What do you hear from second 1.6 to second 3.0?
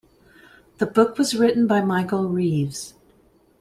by Michael Reaves.